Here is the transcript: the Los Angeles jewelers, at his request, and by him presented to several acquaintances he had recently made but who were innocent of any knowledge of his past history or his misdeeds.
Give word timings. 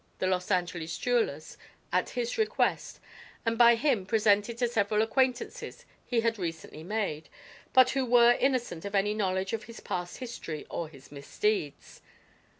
the 0.17 0.25
Los 0.25 0.49
Angeles 0.49 0.97
jewelers, 0.97 1.59
at 1.93 2.09
his 2.17 2.35
request, 2.35 2.99
and 3.45 3.55
by 3.55 3.75
him 3.75 4.03
presented 4.03 4.57
to 4.57 4.67
several 4.67 5.03
acquaintances 5.03 5.85
he 6.03 6.21
had 6.21 6.39
recently 6.39 6.81
made 6.81 7.29
but 7.71 7.91
who 7.91 8.03
were 8.03 8.33
innocent 8.39 8.83
of 8.83 8.95
any 8.95 9.13
knowledge 9.13 9.53
of 9.53 9.65
his 9.65 9.79
past 9.79 10.17
history 10.17 10.65
or 10.71 10.87
his 10.89 11.11
misdeeds. 11.11 12.01